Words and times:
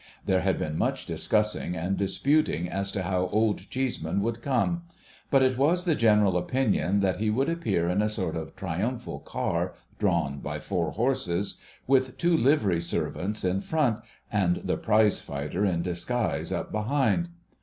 There 0.25 0.41
had 0.41 0.57
been 0.57 0.79
much 0.79 1.05
discussing 1.05 1.75
and 1.75 1.95
disputing 1.95 2.67
as 2.67 2.91
to 2.93 3.03
how 3.03 3.27
Old 3.27 3.69
Cheeseman 3.69 4.21
would 4.21 4.41
come; 4.41 4.81
but 5.29 5.43
it 5.43 5.59
was 5.59 5.85
the 5.85 5.93
general 5.93 6.37
opinion 6.39 7.01
that 7.01 7.19
he 7.19 7.29
would 7.29 7.47
appear 7.47 7.87
in 7.87 8.01
a 8.01 8.09
sort 8.09 8.35
of 8.35 8.55
triumphal 8.55 9.19
car 9.19 9.75
drawn 9.99 10.39
by 10.39 10.59
four 10.59 10.93
horses, 10.93 11.59
with 11.85 12.17
two 12.17 12.35
livery 12.35 12.81
servants 12.81 13.45
in 13.45 13.61
front, 13.61 13.99
and 14.31 14.61
the 14.63 14.75
Prizefighter 14.75 15.63
in 15.65 15.83
disguise 15.83 16.51
up 16.51 16.71
behind. 16.71 17.27